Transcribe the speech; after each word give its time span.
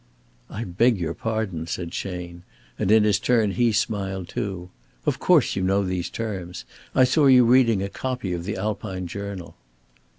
"I 0.49 0.63
beg 0.63 0.97
your 0.97 1.13
pardon," 1.13 1.67
said 1.67 1.91
Chayne, 1.91 2.41
and 2.79 2.89
in 2.91 3.03
his 3.03 3.19
turn 3.19 3.51
he 3.51 3.71
smiled 3.71 4.29
too. 4.29 4.71
"Of 5.05 5.19
course 5.19 5.55
you 5.55 5.61
know 5.61 5.83
these 5.85 6.09
terms. 6.09 6.65
I 6.95 7.03
saw 7.03 7.27
you 7.27 7.45
reading 7.45 7.83
a 7.83 7.87
copy 7.89 8.33
of 8.33 8.43
the 8.43 8.55
'Alpine 8.57 9.05
Journal.'" 9.05 9.55